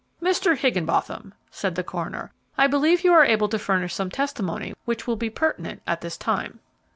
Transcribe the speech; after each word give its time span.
"Mr. 0.19 0.57
Higgenbotham," 0.57 1.31
said 1.51 1.75
the 1.75 1.83
coroner, 1.83 2.31
"I 2.57 2.65
believe 2.65 3.03
you 3.03 3.13
are 3.13 3.23
able 3.23 3.47
to 3.49 3.59
furnish 3.59 3.93
some 3.93 4.09
testimony 4.09 4.73
which 4.83 5.05
will 5.05 5.15
be 5.15 5.29
pertinent 5.29 5.83
at 5.85 6.01
this 6.01 6.17
time." 6.17 6.59